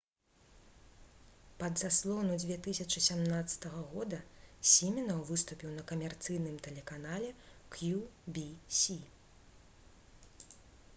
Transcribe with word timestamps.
пад 1.59 1.73
заслону 1.81 2.37
2017 2.43 3.69
г. 4.13 4.21
сімінаў 4.73 5.21
выступіў 5.29 5.77
на 5.77 5.87
камерцыйным 5.95 6.57
тэлеканале 6.67 7.31
«кью-ві-сі» 7.79 8.99